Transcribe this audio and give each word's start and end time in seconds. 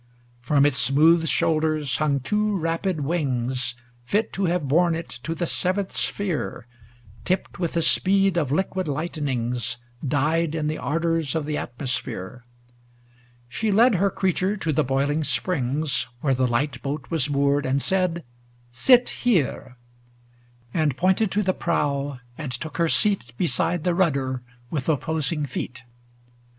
XXXVII 0.39 0.47
From 0.47 0.65
its 0.65 0.77
smooth 0.79 1.27
shoulders 1.27 1.97
hung 1.97 2.21
two 2.21 2.57
rapid 2.57 3.01
wings, 3.01 3.75
Fit 4.03 4.33
to 4.33 4.45
have 4.45 4.67
borne 4.67 4.95
it 4.95 5.09
to 5.21 5.35
the 5.35 5.45
seventh 5.45 5.93
sphere, 5.93 6.65
Tipped 7.23 7.59
with 7.59 7.73
the 7.73 7.83
speed 7.83 8.35
of 8.35 8.51
liquid 8.51 8.87
lightnings. 8.87 9.77
Dyed 10.03 10.55
in 10.55 10.65
the 10.65 10.79
ardors 10.79 11.35
of 11.35 11.45
the 11.45 11.55
atmosphere. 11.55 12.43
She 13.47 13.71
led 13.71 13.93
her 14.01 14.09
creature 14.09 14.55
to 14.57 14.73
the 14.73 14.83
boiling 14.83 15.23
springs 15.23 16.07
Where 16.21 16.33
the 16.33 16.47
light 16.47 16.81
boat 16.81 17.11
was 17.11 17.29
moored, 17.29 17.67
and 17.67 17.79
said,' 17.79 18.23
Sit 18.71 19.07
here!' 19.09 19.77
And 20.73 20.97
pointed 20.97 21.29
to 21.29 21.43
the 21.43 21.53
prow 21.53 22.21
and 22.39 22.51
took 22.51 22.77
her 22.77 22.89
seat 22.89 23.37
Beside 23.37 23.83
the 23.83 23.93
rudder 23.93 24.41
with 24.71 24.89
opposing 24.89 25.45
feet. 25.45 25.83